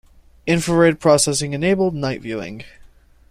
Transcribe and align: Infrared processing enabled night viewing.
Infrared 0.47 0.99
processing 0.99 1.53
enabled 1.53 1.93
night 1.93 2.21
viewing. 2.23 2.63